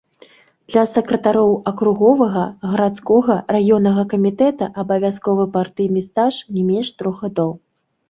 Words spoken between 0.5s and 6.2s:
Для сакратароў акруговага, гарадскога, раённага камітэта абавязковы партыйны